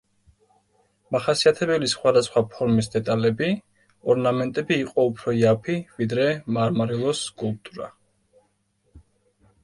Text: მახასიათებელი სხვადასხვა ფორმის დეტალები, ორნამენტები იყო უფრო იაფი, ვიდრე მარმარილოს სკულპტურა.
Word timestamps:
მახასიათებელი 1.15 1.89
სხვადასხვა 1.89 2.41
ფორმის 2.53 2.87
დეტალები, 2.95 3.49
ორნამენტები 4.13 4.77
იყო 4.85 5.05
უფრო 5.09 5.33
იაფი, 5.41 5.75
ვიდრე 5.99 6.25
მარმარილოს 6.57 7.21
სკულპტურა. 7.27 7.91